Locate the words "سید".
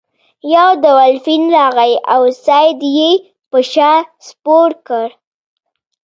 2.45-2.79